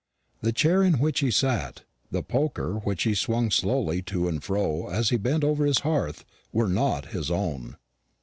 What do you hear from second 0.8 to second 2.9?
in which he sat, the poker